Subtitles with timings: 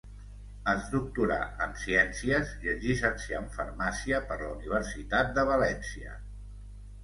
[0.71, 6.21] Es doctorà en ciències i es llicencià en farmàcia per la Universitat de València.